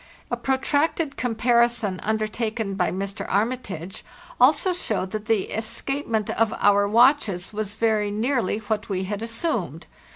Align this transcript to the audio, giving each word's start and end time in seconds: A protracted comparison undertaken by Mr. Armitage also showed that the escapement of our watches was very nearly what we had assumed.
A 0.31 0.35
protracted 0.35 1.15
comparison 1.15 1.99
undertaken 2.01 2.73
by 2.73 2.89
Mr. 2.89 3.23
Armitage 3.31 4.03
also 4.39 4.73
showed 4.73 5.11
that 5.11 5.25
the 5.25 5.51
escapement 5.51 6.31
of 6.31 6.51
our 6.59 6.87
watches 6.87 7.53
was 7.53 7.73
very 7.73 8.09
nearly 8.09 8.57
what 8.57 8.89
we 8.89 9.03
had 9.03 9.21
assumed. 9.21 9.85